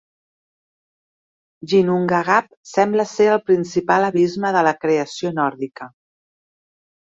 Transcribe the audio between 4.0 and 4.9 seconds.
abisme de la